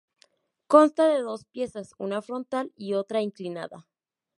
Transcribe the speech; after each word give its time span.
Consta 0.65 1.05
de 1.07 1.21
dos 1.21 1.45
piezas, 1.45 1.93
una 1.99 2.23
frontal 2.23 2.73
y 2.75 2.95
otra 2.95 3.21
inclinada. 3.21 3.87